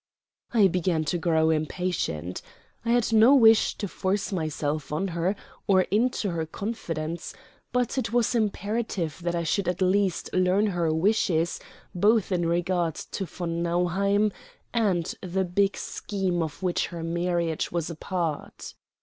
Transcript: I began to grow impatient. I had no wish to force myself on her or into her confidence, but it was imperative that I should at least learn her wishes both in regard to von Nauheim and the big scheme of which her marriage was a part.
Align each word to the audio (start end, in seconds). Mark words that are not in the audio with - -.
I 0.51 0.67
began 0.67 1.03
to 1.05 1.19
grow 1.19 1.51
impatient. 1.51 2.41
I 2.83 2.89
had 2.89 3.13
no 3.13 3.35
wish 3.35 3.75
to 3.75 3.87
force 3.87 4.31
myself 4.31 4.91
on 4.91 5.09
her 5.09 5.35
or 5.67 5.81
into 5.91 6.31
her 6.31 6.47
confidence, 6.47 7.35
but 7.71 7.99
it 7.99 8.11
was 8.11 8.33
imperative 8.33 9.19
that 9.21 9.35
I 9.35 9.43
should 9.43 9.67
at 9.67 9.79
least 9.79 10.33
learn 10.33 10.65
her 10.65 10.91
wishes 10.91 11.59
both 11.93 12.31
in 12.31 12.47
regard 12.47 12.95
to 12.95 13.25
von 13.27 13.61
Nauheim 13.61 14.31
and 14.73 15.13
the 15.21 15.45
big 15.45 15.77
scheme 15.77 16.41
of 16.41 16.63
which 16.63 16.87
her 16.87 17.03
marriage 17.03 17.71
was 17.71 17.91
a 17.91 17.95
part. 17.95 18.73